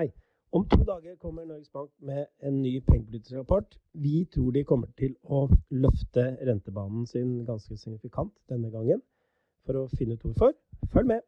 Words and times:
Hei. 0.00 0.06
Om 0.56 0.62
to 0.64 0.78
dager 0.88 1.16
kommer 1.20 1.44
Norges 1.44 1.68
Bank 1.68 1.90
med 2.00 2.24
en 2.40 2.62
ny 2.62 2.80
pengepolitisk 2.80 3.36
rapport. 3.36 3.74
Vi 3.92 4.22
tror 4.32 4.54
de 4.56 4.62
kommer 4.64 4.88
til 4.96 5.12
å 5.28 5.42
løfte 5.76 6.24
rentebanen 6.48 7.04
sin 7.04 7.42
ganske 7.44 7.76
signifikant 7.76 8.32
denne 8.48 8.70
gangen. 8.72 9.02
For 9.68 9.76
å 9.76 9.84
finne 9.92 10.16
ut 10.16 10.24
hvorfor, 10.24 10.56
følg 10.94 11.10
med. 11.12 11.20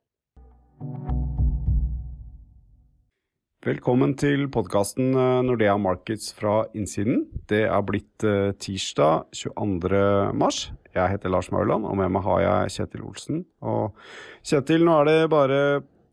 Velkommen 3.69 4.17
til 4.17 4.49
podkasten 4.49 5.13
Nordea 5.45 5.77
Markets 5.77 6.33
fra 6.33 6.63
innsiden. 6.73 7.27
Det 7.53 7.67
er 7.69 7.85
blitt 7.85 8.25
tirsdag 8.57 9.29
22. 9.37 10.33
mars. 10.33 10.71
Jeg 10.97 11.13
heter 11.13 11.29
Lars 11.29 11.53
Mauland, 11.53 11.85
og 11.85 12.01
med 12.01 12.09
meg 12.17 12.25
har 12.25 12.41
jeg 12.47 12.79
Kjetil 12.79 13.05
Olsen. 13.05 13.45
Og 13.61 13.93
Kjetil, 14.41 14.89
nå 14.89 15.03
er 15.03 15.13
det 15.13 15.21
bare 15.37 15.61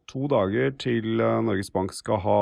to 0.10 0.28
dager 0.32 0.73
til 0.82 1.21
Norges 1.21 1.70
Bank 1.73 1.93
skal 1.96 2.21
ha 2.25 2.39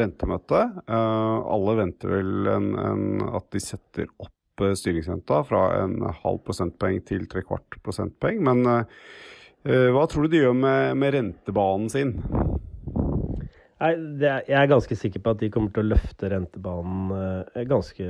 rentemøte. 0.00 0.62
Alle 0.86 1.76
venter 1.80 2.14
vel 2.14 2.50
en, 2.52 2.70
en, 2.78 3.08
at 3.34 3.48
de 3.54 3.62
setter 3.62 4.08
opp 4.22 4.64
styringsrenta 4.76 5.40
fra 5.48 5.64
en 5.80 5.98
halv 6.22 6.42
prosentpoeng 6.44 7.00
til 7.08 7.24
tre 7.32 7.42
kvart 7.46 7.80
prosentpoeng. 7.82 8.42
Men 8.44 8.64
hva 9.64 10.04
tror 10.08 10.26
du 10.26 10.34
de 10.34 10.42
gjør 10.44 10.56
med, 10.56 10.98
med 11.00 11.14
rentebanen 11.16 11.88
sin? 11.92 12.14
Nei, 13.80 13.94
er, 14.20 14.42
Jeg 14.44 14.56
er 14.60 14.68
ganske 14.68 14.96
sikker 14.98 15.22
på 15.24 15.32
at 15.32 15.40
de 15.40 15.48
kommer 15.52 15.72
til 15.72 15.86
å 15.86 15.90
løfte 15.94 16.28
rentebanen 16.28 17.14
eh, 17.16 17.62
ganske 17.68 18.08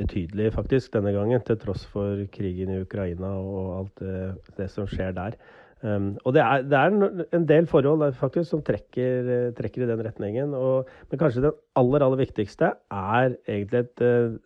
betydelig, 0.00 0.50
faktisk, 0.56 0.90
denne 0.96 1.12
gangen. 1.14 1.42
Til 1.46 1.60
tross 1.62 1.84
for 1.92 2.24
krigen 2.34 2.72
i 2.74 2.80
Ukraina 2.82 3.30
og 3.38 3.76
alt 3.76 4.02
det, 4.02 4.18
det 4.58 4.68
som 4.72 4.88
skjer 4.90 5.14
der. 5.16 5.38
Um, 5.84 6.14
og 6.24 6.32
det 6.32 6.40
er, 6.40 6.62
det 6.64 6.78
er, 6.78 7.26
en 7.36 7.46
del 7.48 7.66
forhold 7.68 8.00
faktisk 8.16 8.50
som 8.50 8.62
trekker, 8.64 9.52
trekker 9.58 9.84
i 9.84 9.88
den 9.90 10.02
retningen. 10.06 10.54
Og, 10.56 10.88
men 11.10 11.20
kanskje 11.20 11.44
det 11.44 11.54
aller, 11.76 12.04
aller 12.06 12.22
viktigste 12.22 12.72
er 12.90 13.36
egentlig 13.46 13.84
et 13.84 14.04
eh, 14.04 14.36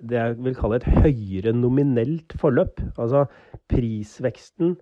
det 0.00 0.16
jeg 0.16 0.36
vil 0.44 0.56
kalle 0.56 0.78
et 0.80 0.88
høyere 1.04 1.52
nominelt 1.56 2.34
forløp. 2.40 2.80
Altså 2.96 3.26
prisveksten 3.70 4.76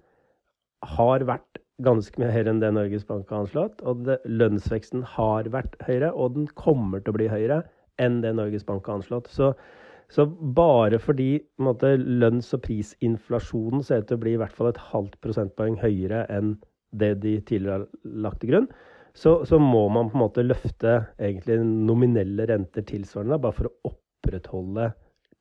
har 0.99 1.25
vært 1.27 1.61
ganske 1.85 2.21
mye 2.21 2.31
høyere 2.35 2.55
enn 2.55 2.63
det 2.63 2.71
Norges 2.75 3.07
Bank 3.07 3.31
har 3.31 3.45
anslått. 3.45 3.83
Og 3.83 4.05
det, 4.07 4.19
lønnsveksten 4.27 5.05
har 5.17 5.51
vært 5.55 5.77
høyere, 5.87 6.13
og 6.15 6.37
den 6.39 6.49
kommer 6.59 7.03
til 7.03 7.15
å 7.15 7.19
bli 7.19 7.29
høyere 7.31 7.63
enn 8.03 8.21
det 8.23 8.35
Norges 8.39 8.67
Bank 8.67 8.87
har 8.87 9.01
anslått. 9.01 9.31
Så, 9.33 9.53
så 10.13 10.25
bare 10.27 10.99
fordi 11.03 11.37
måte, 11.61 11.97
lønns- 12.01 12.55
og 12.57 12.63
prisinflasjonen 12.65 13.83
ser 13.85 14.03
ut 14.03 14.09
til 14.09 14.17
å 14.17 14.23
bli 14.23 14.37
i 14.37 14.41
hvert 14.41 14.57
fall 14.57 14.71
et 14.71 14.81
halvt 14.91 15.19
prosentpoeng 15.25 15.77
høyere 15.83 16.25
enn 16.33 16.55
det 16.97 17.19
de 17.21 17.35
tidligere 17.45 17.83
har 17.83 18.15
lagt 18.25 18.41
til 18.41 18.55
grunn, 18.55 18.71
så, 19.19 19.43
så 19.45 19.59
må 19.61 19.89
man 19.93 20.09
på 20.09 20.17
en 20.17 20.23
måte 20.23 20.45
løfte 20.47 20.95
egentlig 21.19 21.59
nominelle 21.65 22.47
renter 22.49 22.87
tilsvarende, 22.89 23.41
bare 23.43 23.57
for 23.57 23.69
å 23.69 23.93
opprettholde 23.93 24.93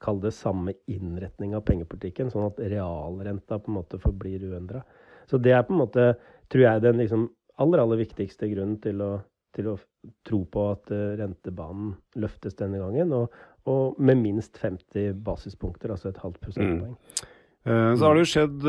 kall 0.04 0.20
det 0.22 0.34
samme 0.36 0.74
innretning 0.92 1.56
av 1.58 1.64
pengepolitikken, 1.68 2.32
sånn 2.34 2.50
at 2.50 2.62
realrenta 2.74 3.60
på 3.62 3.72
en 3.72 3.80
måte 3.80 4.02
forblir 4.02 4.44
uendra. 4.52 4.84
Så 5.30 5.40
det 5.42 5.56
er 5.56 5.66
på 5.66 5.76
en 5.76 5.82
måte, 5.82 6.12
tror 6.52 6.64
jeg, 6.64 6.84
den 6.84 7.02
liksom 7.02 7.28
aller, 7.62 7.82
aller 7.82 8.02
viktigste 8.04 8.50
grunnen 8.52 8.78
til 8.84 9.02
å, 9.04 9.12
til 9.56 9.72
å 9.72 9.78
tro 10.28 10.44
på 10.52 10.66
at 10.72 10.92
rentebanen 11.20 11.96
løftes 12.22 12.58
denne 12.60 12.82
gangen. 12.82 13.14
Og, 13.18 13.34
og, 13.68 13.98
med 14.00 14.22
minst 14.22 14.58
50 14.62 15.18
basispunkter, 15.26 15.92
altså 15.94 16.12
et 16.12 16.22
halvt 16.24 16.40
prosentpoeng. 16.44 16.96
Mm. 16.96 17.34
Så 17.68 18.00
har 18.06 18.16
det 18.16 18.22
jo 18.24 18.32
skjedd, 18.32 18.68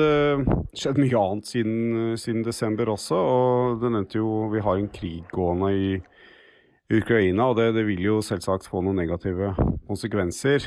skjedd 0.74 0.96
mye 0.98 1.18
annet 1.20 1.46
siden, 1.46 1.82
siden, 2.18 2.40
desember 2.42 2.90
også. 2.90 3.14
og 3.14 3.76
Du 3.78 3.86
nevnte 3.94 4.18
jo 4.18 4.48
vi 4.50 4.62
har 4.64 4.80
en 4.80 4.88
krig 4.90 5.28
gående 5.30 5.70
i 5.70 5.90
Ukraina, 6.98 7.46
og 7.52 7.60
det, 7.60 7.68
det, 7.76 7.84
vil 7.86 8.02
jo 8.02 8.16
selvsagt 8.24 8.66
få 8.66 8.82
noen 8.82 8.98
negative 8.98 9.52
konsekvenser. 9.86 10.66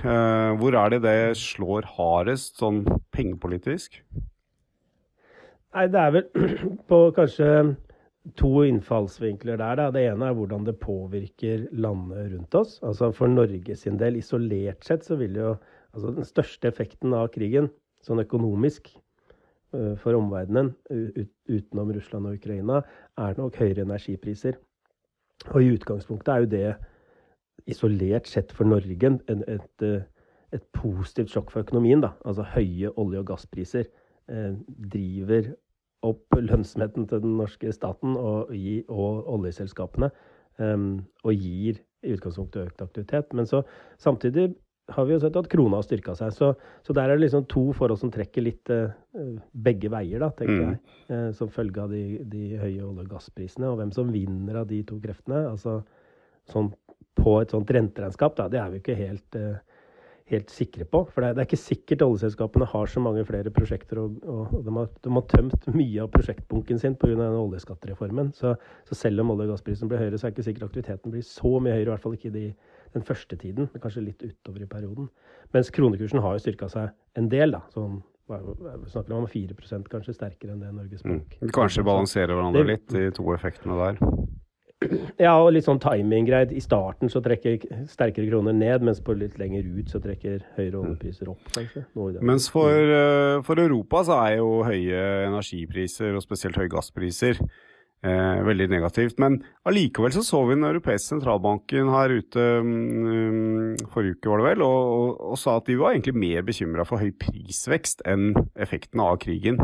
Hvor 0.62 0.78
er 0.80 0.94
det 0.94 1.02
det 1.04 1.18
slår 1.42 1.90
hardest 1.98 2.62
sånn 2.62 2.86
pengepolitisk? 3.12 4.00
Nei, 5.72 5.88
det 5.92 6.00
er 6.00 6.16
vel 6.16 6.28
på 6.90 7.02
kanskje 7.16 7.50
to 8.38 8.64
innfallsvinkler 8.68 9.58
der. 9.58 9.78
Da. 9.80 9.90
Det 9.94 10.04
ene 10.06 10.30
er 10.30 10.38
hvordan 10.38 10.66
det 10.68 10.78
påvirker 10.82 11.68
landet 11.72 12.34
rundt 12.36 12.56
oss. 12.56 12.80
Altså 12.86 13.12
For 13.16 13.32
Norge 13.32 13.76
sin 13.76 14.00
del, 14.00 14.20
isolert 14.22 14.86
sett, 14.86 15.06
så 15.06 15.18
vil 15.20 15.40
jo 15.40 15.56
altså 15.92 16.14
den 16.16 16.28
største 16.28 16.70
effekten 16.72 17.16
av 17.18 17.32
krigen, 17.34 17.70
sånn 18.06 18.22
økonomisk 18.24 18.92
uh, 19.76 19.98
for 20.00 20.16
omverdenen, 20.18 20.74
utenom 21.50 21.92
Russland 21.96 22.30
og 22.30 22.38
Ukraina, 22.40 22.82
er 23.20 23.36
nok 23.38 23.60
høyere 23.60 23.86
energipriser. 23.88 24.58
Og 25.52 25.62
i 25.62 25.74
utgangspunktet 25.74 26.32
er 26.32 26.46
jo 26.46 26.52
det 26.52 26.66
isolert 27.70 28.30
sett 28.30 28.54
for 28.56 28.70
Norge 28.70 29.16
et, 29.30 29.44
et, 29.50 29.86
et 30.54 30.64
positivt 30.78 31.34
sjokk 31.34 31.52
for 31.54 31.66
økonomien. 31.66 32.02
da. 32.04 32.14
Altså 32.26 32.46
høye 32.54 32.94
olje- 33.02 33.22
og 33.22 33.28
gasspriser 33.34 33.86
eh, 34.30 34.54
driver 34.94 35.52
opp 36.08 36.38
lønnsomheten 36.38 37.08
til 37.10 37.22
den 37.24 37.38
norske 37.40 37.72
staten 37.76 38.18
og, 38.18 38.52
og 38.90 39.32
oljeselskapene. 39.36 40.12
Um, 40.62 41.06
og 41.26 41.38
gir 41.38 41.80
i 42.02 42.14
utgangspunktet 42.16 42.68
økt 42.68 42.84
aktivitet. 42.84 43.34
Men 43.38 43.48
så 43.50 43.64
samtidig 44.02 44.52
har 44.92 45.08
vi 45.08 45.16
jo 45.16 45.22
sett 45.22 45.38
at 45.40 45.50
krona 45.52 45.80
har 45.80 45.86
styrka 45.86 46.16
seg. 46.18 46.34
Så, 46.36 46.52
så, 46.86 46.96
der 46.98 47.10
er 47.10 47.16
det 47.16 47.26
liksom 47.26 47.46
to 47.52 47.68
forhold 47.78 48.02
som 48.02 48.12
trekker 48.14 48.46
litt 48.46 48.72
uh, 48.74 48.92
begge 49.54 49.92
veier, 49.94 50.24
da, 50.24 50.32
tenker 50.36 50.58
mm. 50.58 50.64
jeg. 50.68 51.02
Uh, 51.12 51.30
som 51.38 51.52
følge 51.54 51.86
av 51.86 51.94
de, 51.94 52.04
de 52.32 52.56
høye 52.58 52.82
olje- 52.84 53.06
og 53.06 53.12
gassprisene. 53.14 53.70
Og 53.70 53.80
hvem 53.80 53.94
som 53.96 54.12
vinner 54.14 54.62
av 54.64 54.70
de 54.72 54.82
to 54.88 55.00
kreftene. 55.04 55.46
Altså 55.54 55.80
sånn 56.52 56.72
på 57.22 57.36
et 57.42 57.52
sånt 57.54 57.70
renteregnskap, 57.70 58.38
da, 58.38 58.48
det 58.50 58.60
er 58.62 58.70
vi 58.72 58.82
ikke 58.82 58.98
helt 58.98 59.38
uh, 59.40 59.81
helt 60.32 60.52
sikre 60.54 60.86
på. 60.86 61.04
For 61.12 61.24
det 61.24 61.30
er, 61.30 61.38
det 61.38 61.44
er, 61.44 61.50
ikke 61.50 61.60
sikkert 61.60 62.04
oljeselskapene 62.06 62.68
har 62.72 62.92
så 62.92 63.04
mange 63.04 63.24
flere 63.28 63.54
prosjekter, 63.54 64.02
og, 64.04 64.20
og 64.26 64.54
de, 64.66 64.74
har, 64.76 64.92
de, 65.04 65.14
har, 65.16 65.26
tømt 65.32 65.68
mye 65.74 66.04
av 66.04 66.12
prosjektbunken 66.14 66.82
sin 66.82 66.98
pga. 67.00 67.32
oljeskattereformen. 67.32 68.32
Så, 68.38 68.54
så, 68.90 68.98
selv 68.98 69.24
om 69.24 69.34
olje- 69.36 69.50
og 69.50 69.56
gassprisen 69.56 69.92
blir 69.92 70.04
høyere, 70.04 70.20
så 70.20 70.28
er 70.28 70.32
det 70.32 70.38
ikke 70.38 70.48
sikkert 70.50 70.70
aktiviteten 70.70 71.16
blir 71.16 71.26
så 71.28 71.56
mye 71.58 71.76
høyere. 71.78 71.90
I 71.90 71.94
hvert 71.96 72.06
fall 72.06 72.20
ikke 72.20 72.36
de, 72.36 72.46
den 72.96 73.08
første 73.08 73.40
tiden, 73.40 73.72
men 73.74 73.84
kanskje 73.84 74.06
litt 74.06 74.24
utover 74.24 74.64
i 74.64 74.70
perioden. 74.70 75.12
Mens 75.56 75.74
kronekursen 75.74 76.24
har 76.24 76.38
jo 76.38 76.46
styrka 76.46 76.72
seg 76.72 76.96
en 77.20 77.30
del. 77.32 77.58
da, 77.58 77.66
sånn 77.74 78.02
vi 78.32 78.90
snakker 78.90 79.12
om 79.12 79.26
4 79.28 79.56
kanskje 79.92 80.14
sterkere 80.16 80.54
enn 80.54 80.62
det 80.64 80.70
Norges 80.72 81.04
Bank. 81.04 81.34
Mm. 81.42 81.50
Kanskje 81.52 81.84
balansere 81.84 82.38
hverandre 82.38 82.64
litt, 82.64 82.86
de 82.94 83.10
to 83.16 83.26
effektene 83.36 83.76
der. 83.76 84.00
Ja, 85.22 85.36
og 85.38 85.52
litt 85.54 85.68
sånn 85.68 85.80
timinggreit. 85.82 86.54
I 86.56 86.62
starten 86.64 87.12
så 87.12 87.22
trekker 87.24 87.62
sterkere 87.90 88.30
kroner 88.32 88.56
ned, 88.58 88.86
mens 88.86 89.02
på 89.04 89.14
litt 89.18 89.38
lenger 89.38 89.68
ut 89.68 89.92
så 89.94 90.02
trekker 90.02 90.42
høyere 90.58 90.80
oljepriser 90.80 91.30
opp, 91.30 91.44
kanskje. 91.54 91.86
Mens 92.26 92.50
for, 92.52 92.72
uh, 92.74 93.42
for, 93.46 93.62
Europa 93.62 94.02
så 94.08 94.18
er 94.26 94.40
jo 94.40 94.64
høye 94.66 95.04
energipriser, 95.28 96.16
og 96.18 96.26
spesielt 96.26 96.58
høye 96.58 96.72
gasspriser, 96.72 97.38
eh, 98.02 98.42
veldig 98.48 98.68
negativt. 98.72 99.22
Men 99.22 99.38
allikevel 99.70 100.16
så 100.16 100.26
så 100.26 100.42
vi 100.48 100.58
den 100.58 100.66
europeiske 100.72 101.12
sentralbanken 101.14 101.94
her 101.94 102.16
ute 102.18 102.48
um, 102.66 103.78
forrige 103.94 104.18
uke, 104.18 104.34
var 104.34 104.42
det 104.42 104.50
vel, 104.50 104.66
og, 104.66 104.82
og, 104.98 105.24
og, 105.30 105.40
sa 105.40 105.60
at 105.60 105.70
de 105.70 105.78
var 105.78 105.94
egentlig 105.94 106.18
mer 106.18 106.48
bekymra 106.48 106.88
for 106.90 107.04
høy 107.04 107.14
prisvekst 107.22 108.02
enn 108.10 108.34
effekten 108.58 109.06
av 109.06 109.22
krigen. 109.22 109.62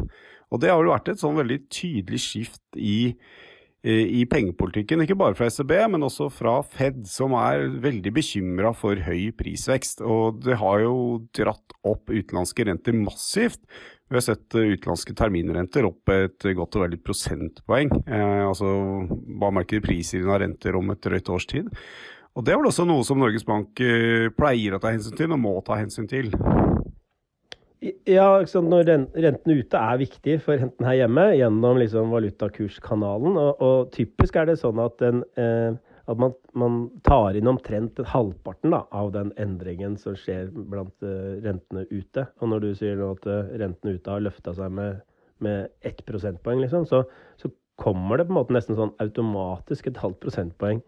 Og 0.53 0.61
det 0.61 0.69
har 0.71 0.79
vel 0.79 0.93
vært 0.93 1.09
et 1.11 1.25
sånn 1.25 1.41
veldig 1.41 1.63
tydelig 1.73 2.21
skift 2.23 2.61
i 2.77 3.17
i 3.87 4.23
pengepolitikken, 4.29 5.03
ikke 5.03 5.17
bare 5.19 5.35
fra 5.37 5.47
ECB, 5.47 5.73
men 5.93 6.05
også 6.07 6.27
fra 6.33 6.57
Fed, 6.65 7.03
som 7.07 7.35
er 7.39 7.67
veldig 7.83 8.11
bekymra 8.15 8.73
for 8.75 8.99
høy 9.05 9.29
prisvekst. 9.37 10.01
Og 10.03 10.41
det 10.43 10.57
har 10.61 10.81
jo 10.83 10.97
dratt 11.37 11.77
opp 11.87 12.11
utenlandske 12.11 12.67
renter 12.67 12.97
massivt. 12.97 13.61
Vi 14.07 14.15
har 14.15 14.23
sett 14.23 14.55
utenlandske 14.55 15.15
terminrenter 15.19 15.87
opp 15.89 16.11
et 16.13 16.45
godt 16.55 16.77
og 16.79 16.85
veldig 16.85 16.99
prosentpoeng. 17.03 17.91
Eh, 18.07 18.43
altså 18.47 18.69
hva 19.39 19.51
markedet 19.55 19.83
priser 19.83 20.27
av 20.27 20.39
renter 20.43 20.77
om 20.79 20.93
et 20.93 21.01
drøyt 21.03 21.31
års 21.33 21.47
tid. 21.49 21.67
Og 22.37 22.45
det 22.45 22.53
er 22.53 22.61
vel 22.61 22.69
også 22.69 22.85
noe 22.87 23.03
som 23.03 23.19
Norges 23.19 23.43
Bank 23.47 23.81
eh, 23.83 24.29
pleier 24.37 24.77
å 24.77 24.79
ta 24.81 24.93
hensyn 24.93 25.17
til, 25.17 25.33
og 25.33 25.41
må 25.43 25.57
ta 25.65 25.79
hensyn 25.79 26.07
til. 26.07 26.29
Ja, 27.79 28.41
når 28.41 28.87
renten 28.89 29.53
ute 29.53 29.77
er 29.77 29.99
viktig 30.01 30.39
for 30.41 30.57
renten 30.57 30.85
her 30.87 30.95
hjemme 30.97 31.27
gjennom 31.37 31.77
liksom 31.77 32.09
valutakurskanalen. 32.09 33.37
Og, 33.37 33.61
og, 33.61 33.91
typisk 33.93 34.39
er 34.39 34.49
det 34.49 34.57
sånn 34.63 34.81
at, 34.81 34.95
den, 35.03 35.21
eh, 35.37 35.77
at 36.09 36.21
man, 36.21 36.33
man, 36.57 36.79
tar 37.05 37.37
inn 37.37 37.49
omtrent 37.51 38.01
halvparten 38.13 38.73
da, 38.73 38.81
av 38.89 39.11
den 39.13 39.29
endringen 39.37 39.93
som 40.01 40.17
skjer 40.17 40.49
blant 40.57 41.05
eh, 41.05 41.37
rentene 41.45 41.85
ute. 41.91 42.25
Og 42.41 42.49
når 42.53 42.65
du 42.65 42.71
sier 42.79 43.03
at 43.11 43.29
eh, 43.29 43.53
rentene 43.61 43.93
ute 43.99 44.15
har 44.15 44.25
løfta 44.25 44.55
seg 44.57 44.73
med, 44.73 45.03
med 45.45 45.69
ett 45.85 46.01
prosentpoeng, 46.07 46.63
liksom, 46.65 46.89
så, 46.89 47.05
så, 47.37 47.53
kommer 47.77 48.17
det 48.17 48.23
på 48.25 48.33
en 48.33 48.39
måte 48.39 48.55
nesten 48.55 48.73
sånn 48.73 48.95
automatisk 49.03 49.91
et 49.91 49.99
halvt 50.01 50.17
prosentpoeng 50.23 50.79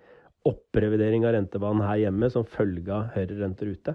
opprevidering 0.50 1.22
av 1.28 1.36
rentebanen 1.36 1.84
her 1.86 2.00
hjemme 2.02 2.30
som 2.34 2.48
følge 2.50 2.90
av 2.90 3.12
høyere 3.14 3.38
renter 3.44 3.70
ute 3.70 3.94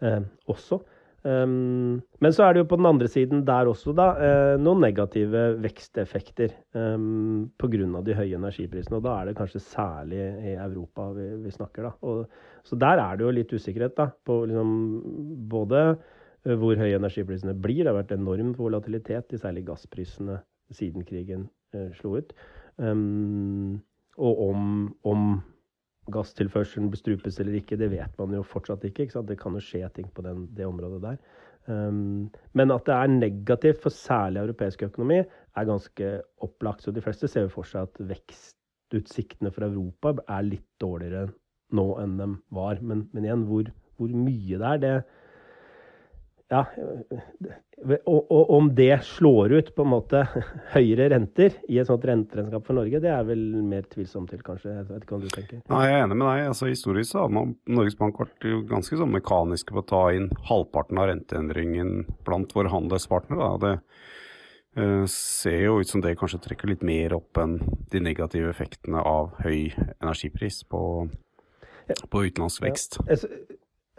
eh, 0.00 0.22
også. 0.48 0.78
Um, 1.20 2.00
men 2.24 2.32
så 2.32 2.46
er 2.46 2.54
det 2.54 2.62
jo 2.62 2.68
på 2.70 2.78
den 2.80 2.88
andre 2.88 3.08
siden 3.12 3.42
der 3.44 3.68
også 3.68 3.92
da, 3.96 4.06
eh, 4.24 4.52
noen 4.60 4.80
negative 4.80 5.42
veksteffekter 5.60 6.54
um, 6.72 7.50
pga. 7.60 8.00
de 8.06 8.16
høye 8.16 8.38
energiprisene. 8.38 8.96
Og 8.96 9.04
da 9.04 9.18
er 9.18 9.28
det 9.28 9.36
kanskje 9.36 9.60
særlig 9.60 10.20
i 10.20 10.54
Europa 10.56 11.10
vi, 11.12 11.28
vi 11.44 11.52
snakker. 11.52 11.82
da. 11.82 11.92
Og, 12.08 12.24
så 12.64 12.76
der 12.76 13.02
er 13.04 13.16
det 13.16 13.26
jo 13.26 13.34
litt 13.36 13.52
usikkerhet 13.52 13.96
da, 13.96 14.08
på 14.24 14.44
liksom, 14.48 14.72
både 15.52 15.82
eh, 15.90 16.56
hvor 16.56 16.80
høye 16.80 16.96
energiprisene 16.96 17.54
blir. 17.54 17.84
Det 17.84 17.92
har 17.92 18.00
vært 18.00 18.16
enorm 18.16 18.54
volatilitet 18.56 19.36
i 19.36 19.40
særlig 19.40 19.66
gassprisene 19.68 20.40
siden 20.72 21.04
krigen 21.04 21.48
eh, 21.74 21.90
slo 22.00 22.16
ut. 22.16 22.32
Um, 22.80 23.80
og 24.16 24.40
om, 24.48 24.64
om 25.04 25.32
gasstilførselen 26.12 26.90
bestrupes 26.92 27.38
eller 27.40 27.58
ikke, 27.58 27.78
det 27.80 27.90
vet 27.92 28.18
man 28.20 28.34
jo 28.36 28.42
fortsatt 28.46 28.84
ikke. 28.88 29.06
ikke 29.06 29.22
det 29.28 29.38
kan 29.40 29.56
jo 29.56 29.62
skje 29.64 29.88
ting 29.96 30.08
på 30.14 30.24
den, 30.26 30.46
det 30.56 30.66
området 30.68 31.02
der. 31.04 31.20
Um, 31.70 32.30
men 32.56 32.72
at 32.72 32.86
det 32.88 32.94
er 32.96 33.12
negativt 33.12 33.82
for 33.82 33.94
særlig 33.94 34.42
europeisk 34.42 34.82
økonomi, 34.88 35.20
er 35.20 35.68
ganske 35.68 36.14
opplagt. 36.42 36.82
Så 36.82 36.94
de 36.94 37.04
fleste 37.04 37.28
ser 37.28 37.46
jo 37.46 37.54
for 37.54 37.68
seg 37.68 37.88
at 37.88 38.02
vekstutsiktene 38.10 39.52
for 39.54 39.68
Europa 39.68 40.16
er 40.26 40.46
litt 40.48 40.66
dårligere 40.82 41.28
nå 41.76 41.86
enn 42.02 42.16
de 42.18 42.30
var. 42.56 42.80
Men, 42.82 43.06
men 43.14 43.26
igjen, 43.26 43.46
hvor, 43.48 43.70
hvor, 44.00 44.14
mye 44.14 44.58
det 44.58 44.70
er, 44.72 44.82
det 44.82 44.94
Ja, 46.50 46.64
og, 47.80 48.24
og, 48.26 48.50
om 48.50 48.68
det 48.74 48.92
slår 49.06 49.52
ut 49.54 49.68
på 49.76 49.84
en 49.84 49.92
måte 49.92 50.24
høyere 50.74 51.06
renter 51.12 51.54
i 51.70 51.78
et 51.78 51.88
sånt 51.88 52.04
renteregnskap 52.08 52.66
for 52.66 52.76
Norge, 52.76 53.00
det 53.02 53.12
er 53.12 53.22
vel 53.28 53.44
mer 53.66 53.86
tvilsomt 53.90 54.32
til, 54.32 54.42
kanskje. 54.44 54.72
Jeg 54.74 54.88
vet 54.88 55.04
ikke 55.06 55.14
hva 55.14 55.20
du 55.22 55.30
tenker? 55.36 55.60
Nei, 55.70 55.82
Jeg 55.86 55.94
er 55.94 56.06
enig 56.08 56.18
med 56.18 56.26
deg. 56.26 56.48
Altså, 56.50 56.70
historisk 56.72 57.20
har 57.20 57.30
man, 57.32 57.54
Norges 57.70 57.96
Bank 58.00 58.18
vært 58.18 58.48
ganske 58.70 58.98
sånn 58.98 59.14
mekaniske 59.14 59.76
på 59.76 59.84
å 59.84 59.88
ta 59.92 60.02
inn 60.16 60.26
halvparten 60.50 60.98
av 60.98 61.08
renteendringen 61.12 61.94
blant 62.26 62.56
våre 62.56 62.74
handelspartnere. 62.74 63.52
Det 63.62 63.72
uh, 64.82 65.06
ser 65.14 65.64
jo 65.68 65.78
ut 65.78 65.92
som 65.92 66.02
det 66.02 66.16
kanskje 66.18 66.42
trekker 66.48 66.74
litt 66.74 66.82
mer 66.86 67.14
opp 67.16 67.38
enn 67.38 67.60
de 67.94 68.02
negative 68.02 68.50
effektene 68.50 69.06
av 69.06 69.36
høy 69.46 69.70
energipris 70.00 70.64
på, 70.66 70.82
på 72.10 72.26
utenlandsk 72.26 72.66
vekst. 72.66 73.00
Ja. 73.06 73.22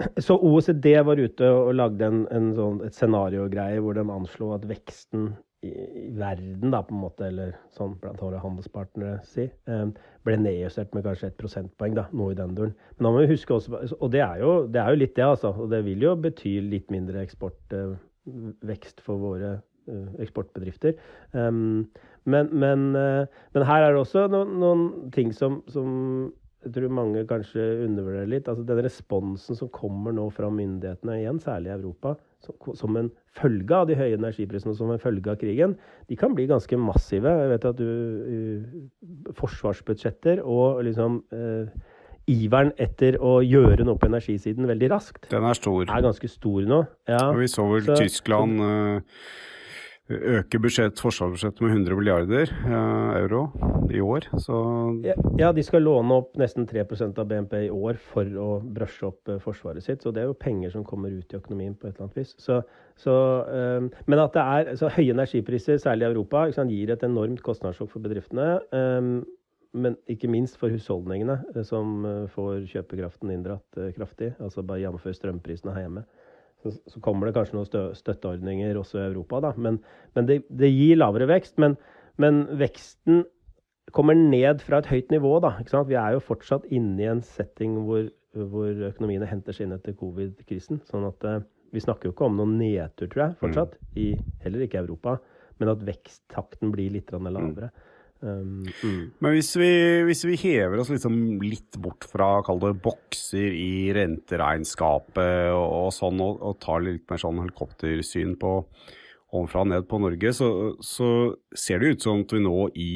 Så 0.26 0.38
OECD 0.38 0.94
var 1.06 1.20
ute 1.20 1.48
og 1.52 1.72
lagde 1.78 2.08
en, 2.08 2.26
en 2.34 2.52
sånn, 2.58 2.82
et 2.86 2.98
scenariogreie 2.98 3.82
hvor 3.84 3.98
de 3.98 4.06
anslo 4.14 4.52
at 4.56 4.68
veksten 4.70 5.32
i, 5.62 5.70
i, 5.70 6.06
verden, 6.18 6.72
da, 6.74 6.82
på 6.86 6.96
en 6.96 7.04
måte, 7.04 7.28
eller 7.28 7.54
sånn 7.76 7.94
blant 8.02 8.22
våre 8.24 8.40
handelspartnere 8.42 9.20
si, 9.28 9.46
eh, 9.70 9.84
ble 10.26 10.38
nedjustert 10.42 10.96
med 10.98 11.06
kanskje 11.06 11.30
et 11.30 11.38
prosentpoeng 11.38 11.98
da, 11.98 12.08
nå 12.18 12.32
i 12.32 12.38
den 12.38 12.56
duren. 12.58 12.74
Men 12.98 13.08
da 13.08 13.14
må 13.14 13.24
vi 13.24 13.34
huske 13.36 13.58
også, 13.58 13.84
og 14.00 14.14
det 14.14 14.24
er, 14.26 14.40
jo, 14.42 14.56
det 14.72 14.82
er 14.82 14.94
jo 14.94 15.02
litt 15.04 15.18
det, 15.20 15.28
altså. 15.28 15.54
Og 15.54 15.70
det 15.74 15.84
vil 15.86 16.08
jo 16.08 16.16
bety 16.24 16.56
litt 16.66 16.90
mindre 16.94 17.22
eksportvekst 17.28 19.04
eh, 19.04 19.06
for 19.06 19.22
våre 19.22 19.54
eh, 19.60 20.10
eksportbedrifter. 20.26 20.98
Um, 21.38 21.86
men, 22.26 22.50
men, 22.54 22.92
men, 22.94 23.64
her 23.66 23.86
er 23.86 23.94
det 23.94 24.02
også 24.02 24.28
noen, 24.30 24.58
noen 24.62 24.84
ting 25.14 25.32
som, 25.34 25.62
som 25.74 26.30
jeg 26.62 26.74
tror 26.76 26.94
mange 26.94 27.24
kanskje 27.30 27.64
undervurderer 27.88 28.30
litt. 28.30 28.50
altså 28.50 28.66
Den 28.66 28.84
responsen 28.86 29.58
som 29.58 29.70
kommer 29.74 30.14
nå 30.14 30.28
fra 30.34 30.50
myndighetene, 30.54 31.18
igjen 31.22 31.40
særlig 31.42 31.72
i 31.72 31.78
Europa, 31.78 32.16
som, 32.78 32.98
en 32.98 33.10
følge 33.38 33.78
av 33.78 33.88
de 33.90 33.98
høye 33.98 34.18
energiprisene 34.18 34.74
og 34.74 34.78
som 34.78 34.92
en 34.94 35.02
følge 35.02 35.34
av 35.34 35.40
krigen, 35.42 35.76
de 36.10 36.18
kan 36.18 36.36
bli 36.38 36.48
ganske 36.50 36.78
massive. 36.78 37.34
Jeg 37.42 37.52
vet 37.54 37.68
at 37.70 37.82
du 37.82 37.88
uh, 37.88 39.34
Forsvarsbudsjetter 39.38 40.42
og 40.46 40.84
liksom 40.86 41.22
eh, 41.34 41.70
iveren 42.30 42.72
etter 42.82 43.18
å 43.18 43.40
gjøre 43.42 43.86
noe 43.88 43.98
på 44.00 44.10
energisiden 44.10 44.68
veldig 44.70 44.90
raskt 44.94 45.30
Den 45.32 45.46
er 45.48 45.58
stor. 45.58 45.86
Er 45.88 46.06
ganske 46.06 46.30
stor 46.30 46.68
nå. 46.70 46.84
Ja, 47.10 47.24
vi 47.38 47.50
så 47.50 47.66
vel 47.72 47.88
så, 47.88 47.98
Tyskland 47.98 48.62
uh, 48.62 49.24
øke 50.10 50.60
budsjett, 50.60 51.00
forsvarsbudsjettet 51.00 51.62
med 51.62 51.72
100 51.72 51.96
milliarder 51.96 52.52
eh, 52.66 53.22
euro 53.22 53.42
i 53.94 54.02
år. 54.02 54.28
Så 54.42 54.56
ja, 55.40 55.52
de 55.54 55.64
skal 55.64 55.86
låne 55.86 56.18
opp 56.22 56.38
nesten 56.40 56.68
3% 56.68 57.20
av 57.22 57.28
BNP 57.30 57.58
i 57.68 57.72
år 57.72 58.00
for 58.12 58.28
å 58.42 58.50
brushe 58.64 59.08
opp 59.08 59.32
eh, 59.32 59.42
forsvaret 59.44 59.84
sitt. 59.86 60.04
Så 60.04 60.14
det 60.16 60.24
er 60.24 60.32
jo 60.32 60.38
penger 60.38 60.74
som 60.74 60.86
kommer 60.88 61.14
ut 61.14 61.34
i 61.34 61.40
økonomien 61.40 61.76
på 61.76 61.88
et 61.88 61.94
eller 61.96 62.08
annet 62.08 62.22
vis. 62.22 62.34
Så, 62.42 62.62
så, 63.00 63.14
um, 63.48 63.92
men 64.08 64.24
at 64.24 64.34
det 64.38 64.48
er 64.56 64.74
så 64.80 64.92
høye 64.92 65.14
energipriser, 65.16 65.80
særlig 65.82 66.08
i 66.08 66.12
Europa, 66.12 66.48
sant, 66.56 66.74
gir 66.74 66.92
et 66.94 67.06
enormt 67.08 67.44
kostnadssjokk 67.46 67.94
for 67.94 68.04
bedriftene. 68.04 68.58
Um, 68.76 69.22
men 69.72 69.96
ikke 70.12 70.28
minst 70.28 70.58
for 70.60 70.74
husholdningene, 70.74 71.38
som 71.64 72.04
får 72.34 72.66
kjøpekraften 72.74 73.30
inndratt 73.32 73.78
kraftig. 73.96 74.34
Altså 74.44 74.66
bare 74.68 74.82
jf. 74.84 75.06
strømprisene 75.16 75.72
her 75.72 75.86
hjemme. 75.86 76.04
Så, 76.62 76.74
så, 76.88 77.02
kommer 77.04 77.28
det 77.28 77.36
kanskje 77.36 77.58
noen 77.58 77.96
støtteordninger 77.98 78.78
også 78.78 79.00
i 79.00 79.06
Europa, 79.08 79.42
da. 79.48 79.54
Men, 79.58 79.80
men 80.18 80.28
det, 80.30 80.42
det, 80.50 80.70
gir 80.70 81.00
lavere 81.00 81.28
vekst. 81.32 81.58
Men, 81.62 81.78
men, 82.22 82.44
veksten 82.60 83.24
kommer 83.96 84.16
ned 84.18 84.62
fra 84.64 84.82
et 84.82 84.92
høyt 84.92 85.10
nivå, 85.14 85.34
da. 85.44 85.56
Vi 85.90 85.98
er 85.98 86.16
jo 86.16 86.24
fortsatt 86.24 86.68
inne 86.72 87.02
i 87.02 87.10
en 87.12 87.24
setting 87.26 87.80
hvor, 87.88 88.06
hvor 88.54 88.86
økonomiene 88.92 89.30
henter 89.30 89.58
seg 89.58 89.68
inn 89.68 89.76
etter 89.76 89.98
covid-krisen. 89.98 90.84
Sånn 90.88 91.08
at 91.10 91.28
uh, 91.28 91.42
vi 91.74 91.84
snakker 91.84 92.10
jo 92.10 92.16
ikke 92.16 92.30
om 92.30 92.38
noen 92.40 92.58
nedtur, 92.60 93.10
tror 93.12 93.26
jeg, 93.26 93.38
fortsatt. 93.42 93.78
Mm. 93.82 94.02
I, 94.04 94.08
heller 94.46 94.68
ikke 94.68 94.84
Europa. 94.84 95.18
Men 95.62 95.74
at 95.74 95.84
veksttakten 95.88 96.72
blir 96.74 96.94
litt 96.94 97.12
lavere. 97.14 97.72
Mm. 97.72 97.90
Um, 98.22 98.68
mm. 98.84 99.06
Men 99.18 99.34
hvis 99.34 99.50
vi, 99.58 99.72
hvis 100.06 100.22
vi, 100.30 100.38
hever 100.44 100.78
oss 100.82 100.92
liksom 100.94 101.42
litt 101.42 101.78
bort 101.82 102.06
fra 102.06 102.44
kall 102.46 102.60
det 102.62 102.76
bokser 102.84 103.56
i 103.58 103.90
renteregnskapet 103.98 105.50
og, 105.56 105.66
og 105.66 105.90
sånn, 105.96 106.22
og, 106.22 106.38
og, 106.38 106.60
tar 106.62 106.86
litt 106.86 107.08
mer 107.10 107.22
sånn 107.22 107.42
helikoptersyn 107.42 108.36
på 108.42 108.54
ovenfra 109.32 109.64
og 109.64 109.72
ned 109.72 109.88
på 109.90 110.02
Norge, 110.04 110.34
så, 110.38 110.52
så, 110.84 111.10
ser 111.58 111.82
det 111.82 111.96
ut 111.96 112.06
som 112.06 112.22
at 112.22 112.36
vi 112.36 112.44
nå 112.44 112.56
i, 112.78 112.94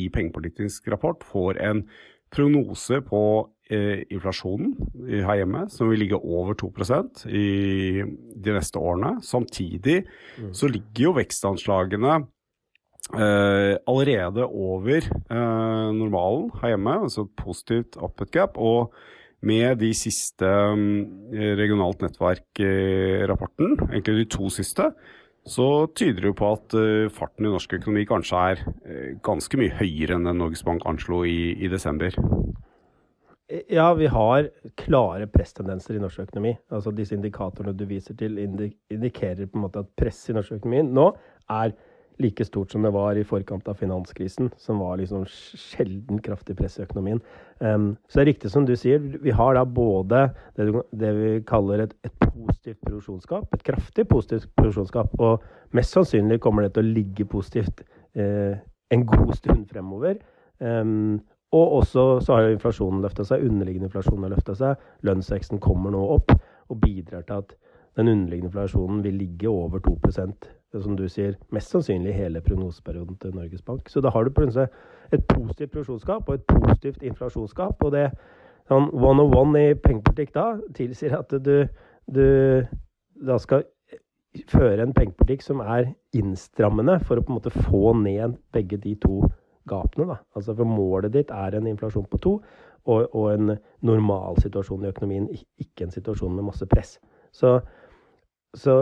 i 0.00 0.08
pengepolitisk 0.10 0.90
rapport 0.90 1.22
får 1.28 1.62
en 1.62 1.84
prognose 2.32 3.02
på 3.04 3.22
eh, 3.70 4.02
inflasjonen 4.08 4.72
her 5.26 5.42
hjemme 5.42 5.66
som 5.70 5.90
vil 5.92 6.00
ligge 6.02 6.18
over 6.18 6.56
2% 6.58 7.26
i 7.28 7.48
de 8.02 8.54
neste 8.56 8.80
årene. 8.80 9.18
Samtidig 9.22 10.00
mm. 10.40 10.54
så 10.56 10.72
ligger 10.72 11.10
jo 11.10 11.18
vekstanslagene 11.20 12.22
Uh, 13.10 13.74
allerede 13.90 14.44
over 14.46 15.02
uh, 15.30 15.90
normalen 15.90 16.52
her 16.60 16.68
hjemme, 16.68 16.94
altså 17.02 17.26
positivt 17.36 17.98
upward 17.98 18.30
gap. 18.30 18.54
Og 18.56 18.94
med 19.42 19.80
de 19.82 19.90
siste 19.94 20.46
um, 20.46 21.02
regionalt 21.34 22.00
nettverk-rapporten, 22.00 23.74
egentlig 23.90 24.16
de 24.20 24.28
to 24.30 24.48
siste, 24.54 24.92
så 25.42 25.68
tyder 25.98 26.22
det 26.22 26.30
jo 26.30 26.38
på 26.38 26.52
at 26.54 26.78
uh, 26.78 27.10
farten 27.10 27.48
i 27.48 27.50
norsk 27.50 27.74
økonomi 27.80 28.06
kanskje 28.06 28.46
er 28.54 28.64
ganske 29.26 29.58
mye 29.58 29.74
høyere 29.82 30.16
enn 30.16 30.30
den 30.30 30.38
Norges 30.38 30.62
Bank 30.62 30.86
anslo 30.86 31.24
i, 31.26 31.56
i, 31.58 31.68
desember. 31.68 32.14
Ja, 33.68 33.90
vi 33.98 34.06
har 34.08 34.46
klare 34.78 35.26
presstendenser 35.28 35.98
i 35.98 36.00
norsk 36.00 36.22
økonomi. 36.22 36.54
Altså 36.72 36.94
Disse 36.94 37.18
indikatorene 37.18 37.74
du 37.76 37.82
viser 37.90 38.14
til, 38.16 38.38
indikerer 38.38 39.50
på 39.50 39.58
en 39.58 39.66
måte 39.66 39.82
at 39.82 39.90
press 39.98 40.28
i 40.30 40.38
norsk 40.38 40.62
økonomi 40.62 40.86
nå 40.86 41.10
er 41.50 41.74
like 42.18 42.44
stort 42.44 42.70
som 42.70 42.82
det 42.82 42.92
var 42.94 43.16
i 43.16 43.24
forkant 43.24 43.68
av 43.68 43.78
finanskrisen, 43.80 44.50
som 44.58 44.78
var 44.82 44.98
liksom 45.00 45.24
sjelden 45.28 46.20
kraftig 46.22 46.56
press 46.58 46.78
i 46.78 46.84
økonomien. 46.84 47.20
Um, 47.58 47.92
så 48.08 48.18
det 48.18 48.22
er 48.22 48.30
riktig 48.32 48.52
som 48.52 48.66
du 48.68 48.74
sier, 48.76 49.00
vi 49.00 49.34
har 49.34 49.56
da 49.56 49.64
både 49.64 50.26
det, 50.58 50.68
det 50.92 51.12
vi 51.16 51.32
kaller 51.48 51.86
et, 51.86 51.96
et, 52.04 52.14
positivt 52.32 52.80
produksjonsgap, 52.80 53.50
et 53.54 53.64
kraftig 53.66 54.06
positivt 54.08 54.48
produksjonsgap, 54.56 55.12
og 55.20 55.42
mest 55.76 55.92
sannsynlig 55.94 56.40
kommer 56.42 56.66
det 56.66 56.74
til 56.76 56.86
å 56.86 56.94
ligge 56.94 57.26
positivt 57.28 57.82
eh, 58.16 58.56
en 58.92 59.04
god 59.08 59.34
stund 59.36 59.66
fremover. 59.68 60.16
Um, 60.58 61.20
og 61.52 61.74
også 61.82 62.06
så 62.24 62.34
har 62.34 62.46
jo 62.46 62.54
inflasjonen 62.56 63.02
løfta 63.04 63.26
seg, 63.28 63.44
underliggende 63.44 63.90
inflasjon 63.90 64.24
har 64.24 64.32
løfta 64.32 64.56
seg. 64.56 64.86
Lønnsveksten 65.04 65.60
kommer 65.60 65.92
nå 65.92 66.00
opp 66.14 66.32
og 66.32 66.80
bidrar 66.80 67.26
til 67.28 67.42
at 67.42 67.52
den 68.00 68.08
underliggende 68.08 68.48
inflasjonen 68.48 69.02
vil 69.04 69.20
ligge 69.20 69.52
over 69.52 69.82
2 69.84 69.98
som 70.80 70.96
du 70.96 71.04
sier, 71.08 71.34
mest 71.52 71.72
sannsynlig 71.74 72.14
hele 72.16 72.40
prognoseperioden 72.40 73.18
til 73.20 73.34
Norges 73.36 73.62
Bank. 73.62 73.88
Så 73.88 74.00
da 74.00 74.10
har 74.10 74.24
du 74.24 74.32
plutselig 74.32 74.68
et 75.12 75.26
positivt 75.28 75.72
produksjonsgap 75.74 76.28
og 76.28 76.34
et 76.34 76.46
positivt 76.48 77.02
inflasjonsskap. 77.04 77.84
Og 77.84 77.92
det 77.92 78.06
sånn 78.70 78.88
one 78.94 79.26
on 79.26 79.36
one 79.36 79.66
i 79.72 79.76
pengepolitikk 79.76 80.32
da 80.36 80.46
tilsier 80.76 81.18
at 81.18 81.34
du, 81.44 81.66
du 82.08 82.26
da 83.26 83.38
skal 83.42 83.66
føre 84.48 84.86
en 84.86 84.94
pengepolitikk 84.96 85.44
som 85.44 85.60
er 85.60 85.90
innstrammende 86.16 86.98
for 87.04 87.20
å 87.20 87.24
på 87.24 87.32
en 87.32 87.40
måte 87.40 87.52
få 87.68 87.92
ned 88.00 88.38
begge 88.54 88.80
de 88.80 88.94
to 89.02 89.20
gapene. 89.68 90.08
da. 90.08 90.18
Altså 90.36 90.56
For 90.56 90.68
målet 90.68 91.12
ditt 91.12 91.30
er 91.30 91.58
en 91.58 91.68
inflasjon 91.68 92.08
på 92.08 92.20
to 92.22 92.36
og, 92.88 93.14
og 93.14 93.26
en 93.30 93.56
normal 93.86 94.40
situasjon 94.42 94.86
i 94.86 94.90
økonomien, 94.90 95.28
ikke 95.60 95.86
en 95.86 95.94
situasjon 95.94 96.34
med 96.34 96.48
masse 96.48 96.66
press. 96.66 96.96
Så 97.32 97.60
så 98.58 98.74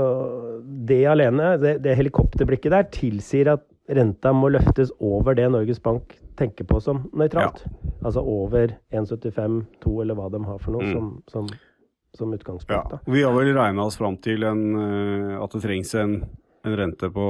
det 0.88 1.04
alene, 1.06 1.54
det, 1.62 1.76
det 1.84 1.94
helikopterblikket 1.98 2.74
der, 2.74 2.88
tilsier 2.94 3.52
at 3.54 3.66
renta 3.90 4.32
må 4.34 4.50
løftes 4.54 4.92
over 5.02 5.36
det 5.38 5.48
Norges 5.50 5.80
Bank 5.82 6.16
tenker 6.38 6.66
på 6.66 6.78
som 6.82 7.04
nøytralt. 7.16 7.64
Ja. 7.66 7.90
Altså 8.00 8.22
over 8.24 8.76
1,75, 8.94 9.60
2 9.84 9.96
eller 10.04 10.18
hva 10.18 10.30
de 10.32 10.40
har 10.46 10.62
for 10.62 10.74
noe. 10.74 10.86
Mm. 10.86 10.94
Som, 10.94 11.10
som 11.30 11.50
som 12.18 12.32
utgangspunkt. 12.34 12.92
Ja, 12.92 12.98
vi 13.06 13.22
har 13.22 13.34
vel 13.34 13.54
regna 13.54 13.86
oss 13.86 13.98
fram 13.98 14.16
til 14.22 14.44
en, 14.46 14.64
at 15.38 15.52
det 15.54 15.62
trengs 15.64 15.92
en, 15.98 16.16
en 16.66 16.76
rente 16.78 17.10
på 17.14 17.26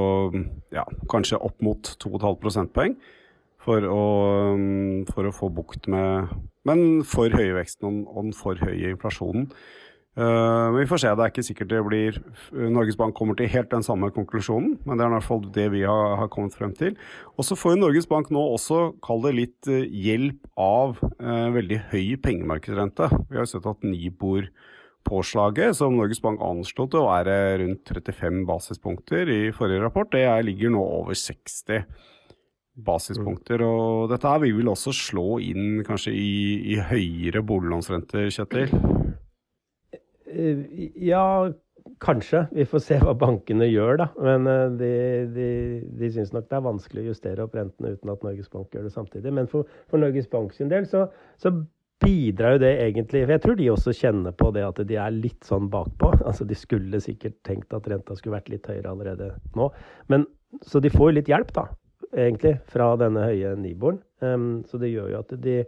ja, 0.73 0.85
kanskje 1.11 1.39
opp 1.39 1.61
mot 1.63 1.93
2,5 2.01 2.39
prosentpoeng 2.41 2.95
for 3.61 3.85
å, 3.85 4.05
for 5.11 5.29
å 5.29 5.35
få 5.35 5.51
bukt 5.53 5.89
med 5.91 6.31
Men 6.67 7.01
for 7.05 7.33
høye 7.33 7.55
veksten 7.57 8.03
og 8.05 8.17
den 8.19 8.33
for 8.37 8.57
høye 8.61 8.93
inflasjonen. 8.93 9.47
Uh, 10.11 10.67
vi 10.75 10.83
får 10.89 10.99
se. 10.99 11.11
Det 11.15 11.23
er 11.23 11.31
ikke 11.31 11.45
sikkert 11.47 11.69
det 11.71 11.81
blir 11.87 12.17
Norges 12.51 12.97
Bank 12.99 13.15
kommer 13.15 13.37
til 13.39 13.47
helt 13.53 13.69
den 13.71 13.85
samme 13.85 14.09
konklusjonen, 14.11 14.73
men 14.83 14.99
det 14.99 15.05
er 15.05 15.13
i 15.13 15.15
hvert 15.15 15.27
fall 15.27 15.45
det 15.55 15.69
vi 15.71 15.85
har, 15.87 16.17
har 16.19 16.27
kommet 16.33 16.57
frem 16.57 16.73
til. 16.75 16.97
Og 17.37 17.47
så 17.47 17.55
får 17.55 17.77
Norges 17.79 18.09
Bank 18.11 18.27
nå 18.27 18.43
også, 18.57 18.81
kall 19.05 19.23
det 19.23 19.33
litt, 19.37 19.71
uh, 19.71 19.79
hjelp 19.87 20.51
av 20.59 20.99
veldig 21.21 21.79
høy 21.93 22.17
pengemarkedsrente. 22.21 23.07
Vi 23.31 23.39
har 23.39 23.47
sett 23.47 23.65
at 23.69 23.87
Nibor-påslaget, 23.87 25.77
som 25.79 25.95
Norges 25.95 26.19
Bank 26.23 26.43
anslo 26.43 26.89
til 26.91 27.05
å 27.05 27.07
være 27.07 27.37
rundt 27.63 27.93
35 27.95 28.43
basispunkter 28.49 29.31
i 29.31 29.41
forrige 29.55 29.85
rapport, 29.85 30.11
det 30.11 30.27
ligger 30.47 30.75
nå 30.75 30.83
over 30.99 31.15
60 31.15 31.85
basispunkter. 32.75 33.63
Og 33.63 34.11
dette 34.11 34.27
her 34.27 34.43
vil 34.43 34.57
vel 34.59 34.73
også 34.73 34.93
slå 34.95 35.39
inn 35.43 35.85
kanskje 35.87 36.15
i, 36.15 36.33
i 36.75 36.81
høyere 36.91 37.43
boliglånsrenter, 37.47 38.27
Kjetil? 38.33 39.00
Eh, 40.31 40.63
ja, 40.95 41.25
kanskje. 41.99 42.45
Vi 42.51 42.65
får 42.65 42.83
se 42.85 42.97
hva 43.01 43.13
bankene 43.17 43.67
gjør, 43.69 43.99
da. 44.03 44.07
Men 44.21 44.47
eh, 44.49 44.63
de, 44.79 44.93
de, 45.35 45.49
de 45.99 46.09
syns 46.13 46.33
nok 46.35 46.47
det 46.49 46.57
er 46.57 46.65
vanskelig 46.65 47.03
å 47.03 47.11
justere 47.11 47.45
opp 47.45 47.57
rentene 47.57 47.93
uten 47.95 48.13
at 48.13 48.25
Norges 48.25 48.49
Bank 48.53 48.73
gjør 48.73 48.87
det 48.87 48.95
samtidig. 48.95 49.33
Men 49.37 49.49
for, 49.51 49.69
for 49.91 50.01
Norges 50.01 50.29
Bank 50.31 50.55
sin 50.55 50.71
del 50.71 50.87
så, 50.89 51.07
så 51.41 51.53
bidrar 52.01 52.55
jo 52.55 52.61
det 52.63 52.71
egentlig 52.81 53.19
For 53.25 53.35
jeg 53.35 53.41
tror 53.43 53.57
de 53.59 53.67
også 53.69 53.91
kjenner 53.93 54.33
på 54.33 54.47
det 54.55 54.63
at 54.65 54.79
de 54.89 54.97
er 54.97 55.13
litt 55.15 55.45
sånn 55.47 55.69
bakpå. 55.73 56.13
Altså 56.27 56.47
De 56.49 56.57
skulle 56.57 57.01
sikkert 57.03 57.37
tenkt 57.47 57.75
at 57.77 57.89
renta 57.91 58.17
skulle 58.17 58.39
vært 58.39 58.51
litt 58.53 58.69
høyere 58.69 58.93
allerede 58.93 59.33
nå. 59.57 59.69
Men, 60.11 60.25
så 60.65 60.81
de 60.83 60.91
får 60.91 61.11
jo 61.11 61.17
litt 61.19 61.31
hjelp, 61.31 61.53
da, 61.55 61.67
egentlig, 62.11 62.57
fra 62.71 62.91
denne 62.99 63.23
høye 63.29 63.53
Niboren. 63.59 64.01
Um, 64.21 64.49
så 64.67 64.77
det 64.81 64.91
gjør 64.91 65.13
jo 65.13 65.21
at 65.21 65.31
de 65.41 65.61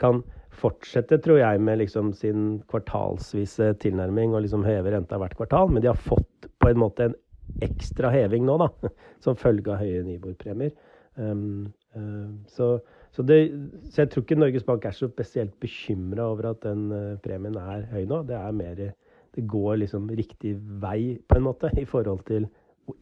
kan 0.00 0.22
fortsette, 0.58 1.18
tror 1.22 1.40
jeg, 1.40 1.60
med 1.62 1.80
liksom 1.82 2.12
sin 2.16 2.60
kvartalsvise 2.70 3.72
tilnærming 3.82 4.34
og 4.34 4.44
liksom 4.44 4.66
heve 4.66 4.92
renta 4.94 5.18
hvert 5.20 5.36
kvartal. 5.38 5.70
Men 5.72 5.84
de 5.84 5.90
har 5.92 5.98
fått 6.00 6.48
på 6.58 6.70
en 6.70 6.80
måte 6.82 7.08
en 7.08 7.16
ekstra 7.64 8.10
heving 8.12 8.46
nå, 8.46 8.58
da, 8.60 8.92
som 9.24 9.38
følge 9.38 9.72
av 9.72 9.82
høye 9.82 10.04
Nibor-premier. 10.06 10.72
Um, 11.18 11.72
uh, 11.96 12.30
så, 12.46 12.76
så, 13.10 13.24
så, 13.24 14.00
jeg 14.02 14.10
tror 14.12 14.24
ikke 14.24 14.38
Norges 14.38 14.66
Bank 14.66 14.86
er 14.86 14.94
så 14.94 15.08
spesielt 15.10 15.56
bekymra 15.62 16.28
over 16.32 16.52
at 16.52 16.62
den 16.66 16.88
uh, 16.92 17.18
premien 17.24 17.58
er 17.58 17.88
høy 17.92 18.04
nå. 18.06 18.22
Det 18.28 18.38
er 18.38 18.54
mer 18.54 18.88
Det 19.34 19.44
går 19.46 19.76
liksom 19.84 20.08
riktig 20.10 20.56
vei, 20.82 21.18
på 21.28 21.36
en 21.36 21.46
måte, 21.46 21.70
i 21.78 21.84
forhold 21.86 22.24
til 22.26 22.48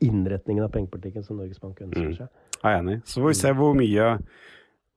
innretningen 0.02 0.64
av 0.64 0.72
pengepolitikken 0.74 1.24
som 1.24 1.38
Norges 1.38 1.60
Bank 1.62 1.80
ønsker 1.84 2.08
mm. 2.08 2.16
seg. 2.18 2.26
Mm. 2.28 2.56
Jeg 2.56 2.72
er 2.72 2.80
enig. 2.80 2.96
Så 3.06 3.20
får 3.20 3.30
vi 3.30 3.38
se 3.38 3.52
hvor 3.56 3.76
mye 3.78 4.08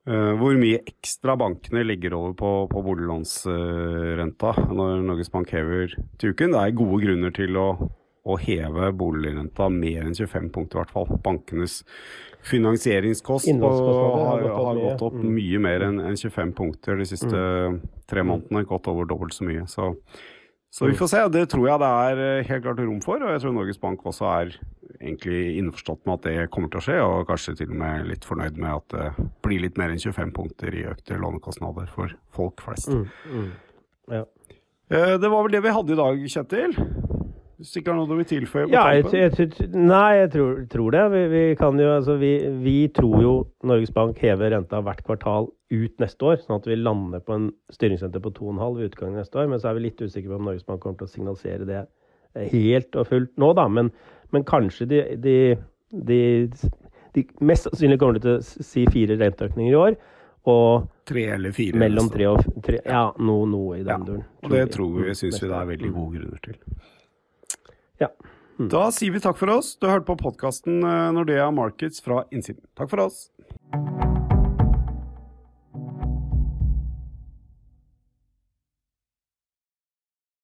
hvor 0.10 0.56
mye 0.58 0.80
ekstra 0.90 1.36
bankene 1.38 1.84
ligger 1.86 2.16
over 2.18 2.32
på, 2.38 2.52
på 2.72 2.82
boliglånsrenta 2.86 4.54
når 4.72 5.04
Norges 5.06 5.30
Bank 5.34 5.52
hever 5.54 5.94
til 6.18 6.34
uken. 6.34 6.56
Det 6.56 6.64
er 6.64 6.78
gode 6.80 7.02
grunner 7.04 7.36
til 7.36 7.60
å, 7.60 7.68
å 8.26 8.38
heve 8.42 8.90
boligrenta 8.98 9.70
mer 9.74 10.08
enn 10.08 10.18
25 10.18 10.50
punkter, 10.56 10.80
i 10.80 10.82
hvert 10.82 10.96
fall. 10.96 11.22
Bankenes 11.26 11.84
finansieringskost 12.48 13.52
på, 13.60 13.70
har, 14.16 14.44
har, 14.48 14.80
gått 14.80 15.06
opp 15.10 15.18
mm. 15.20 15.30
mye 15.36 15.62
mer 15.62 15.86
enn 15.90 16.00
en 16.02 16.18
25 16.18 16.54
punkter 16.58 17.00
de 17.00 17.08
siste 17.10 17.30
mm. 17.30 17.80
tre 18.10 18.24
månedene. 18.26 18.66
Gått 18.70 18.88
over 18.92 19.10
dobbelt 19.10 19.36
så 19.36 19.48
mye. 19.48 19.66
Så 19.70 19.92
så 20.70 20.86
vi 20.86 20.98
får 20.98 21.10
se. 21.10 21.22
Det 21.34 21.48
tror 21.50 21.66
jeg 21.66 21.82
det 21.82 21.88
er 21.90 22.20
eh, 22.26 22.48
helt 22.50 22.66
klart 22.66 22.82
rom 22.84 23.00
for. 23.02 23.24
Og 23.24 23.34
jeg 23.34 23.42
tror 23.44 23.56
Norges 23.56 23.82
Bank 23.82 24.04
også 24.06 24.28
er 24.30 24.52
egentlig 25.00 25.58
innforstått 25.58 26.04
med 26.06 26.20
at 26.20 26.28
det 26.28 26.50
kommer 26.54 26.70
til 26.70 26.82
å 26.82 26.86
skje, 26.86 26.98
og 27.02 27.30
kanskje 27.30 27.56
til 27.62 27.72
og 27.74 27.80
med 27.82 28.10
litt 28.10 28.28
fornøyd 28.28 28.60
med 28.60 28.76
at 28.76 28.96
det 28.96 29.30
blir 29.46 29.64
litt 29.64 29.80
mer 29.80 29.94
enn 29.94 30.02
25 30.02 30.34
punkter 30.36 30.76
i 30.76 30.86
økte 30.92 31.18
lånekostnader 31.18 31.90
for 31.94 32.14
folk 32.36 32.62
flest. 32.66 32.92
Mm, 32.92 33.08
mm. 33.32 33.50
Ja. 34.14 34.26
Eh, 34.90 35.16
det 35.22 35.30
var 35.32 35.46
vel 35.46 35.54
det 35.54 35.64
vi 35.66 35.74
hadde 35.74 35.96
i 35.96 36.00
dag, 36.00 36.24
Kjetil? 36.36 36.78
Hvis 37.60 37.76
ikke 37.76 37.92
er 37.92 37.98
noe 37.98 38.08
du 38.08 38.14
vil 38.16 38.28
tilføye? 38.28 38.70
Ja, 38.72 38.86
jeg, 38.96 39.10
jeg, 39.12 39.70
nei, 39.76 40.14
jeg 40.16 40.30
tror, 40.32 40.60
tror 40.72 40.96
det. 40.96 41.02
Vi, 41.12 41.24
vi, 41.28 41.42
jo, 41.60 41.90
altså, 41.92 42.14
vi, 42.22 42.32
vi, 42.64 42.76
tror 42.96 43.18
jo 43.20 43.32
Norges 43.68 43.92
Bank 43.92 44.20
hever 44.24 44.54
renta 44.54 44.80
hvert 44.86 45.02
kvartal 45.04 45.50
ut 45.70 46.00
neste 46.00 46.30
år, 46.30 46.38
sånn 46.40 46.56
at 46.56 46.70
vi 46.70 46.78
lander 46.80 47.20
på 47.20 47.36
en 47.36 47.50
styringsrente 47.76 48.22
på 48.24 48.32
2,5 48.38 48.78
ved 48.78 48.94
utgangen 48.94 49.20
neste 49.20 49.42
år. 49.42 49.50
Men 49.52 49.60
så 49.60 49.70
er 49.70 49.76
vi 49.76 49.90
litt 49.90 50.00
usikre 50.00 50.32
på 50.32 50.38
om 50.40 50.48
Norges 50.48 50.64
Bank 50.64 50.80
kommer 50.86 51.02
til 51.02 51.10
å 51.10 51.12
signalisere 51.12 51.68
det 51.68 51.82
helt 52.54 52.96
og 52.96 53.10
fullt 53.10 53.34
nå, 53.42 53.50
da. 53.58 53.66
Men, 53.68 53.90
men 54.32 54.46
kanskje 54.48 54.88
de, 54.88 55.02
de, 55.20 55.36
de, 55.92 56.22
de, 57.18 57.26
mest 57.44 57.68
sannsynlig 57.68 58.00
kommer 58.00 58.24
til 58.24 58.38
å 58.38 58.46
si 58.46 58.86
fire 58.94 59.18
renteøkninger 59.20 59.74
i 59.74 59.82
år. 59.82 60.00
Og 60.48 60.88
tre 61.10 61.26
eller 61.36 61.52
fire. 61.52 61.76
Mellom 61.82 62.08
tre 62.14 62.30
og 62.32 62.40
tre, 62.64 62.80
Ja, 62.88 63.10
noe, 63.20 63.44
noe 63.52 63.82
i 63.82 63.84
den 63.84 63.92
ja, 63.92 64.00
duren. 64.00 64.24
Og 64.46 64.56
det 64.56 64.64
tror 64.78 64.96
vi, 64.96 65.12
syns 65.12 65.42
vi 65.44 65.52
det 65.52 65.60
er 65.60 65.70
veldig 65.74 65.92
gode 65.92 66.16
grunner 66.16 66.48
til. 66.48 66.58
Ja. 68.00 68.12
Mm. 68.60 68.68
Da 68.72 68.90
sier 68.92 69.16
vi 69.16 69.22
takk 69.24 69.40
for 69.40 69.52
oss. 69.54 69.76
Du 69.80 69.88
har 69.88 70.00
hørt 70.00 70.08
på 70.10 70.18
podkasten 70.20 70.84
eh, 70.84 71.12
Nordea 71.16 71.48
Markets 71.56 72.04
fra 72.04 72.26
innsiden. 72.32 72.64
Takk 72.76 72.92
for 72.92 73.08
oss. 73.08 73.30